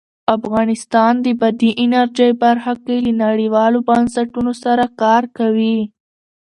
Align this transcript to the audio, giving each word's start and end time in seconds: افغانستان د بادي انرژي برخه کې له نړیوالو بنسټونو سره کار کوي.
افغانستان 0.37 1.13
د 1.25 1.27
بادي 1.39 1.71
انرژي 1.83 2.29
برخه 2.43 2.73
کې 2.85 2.95
له 3.05 3.11
نړیوالو 3.25 3.79
بنسټونو 3.87 4.51
سره 4.63 4.83
کار 5.01 5.23
کوي. 5.37 5.77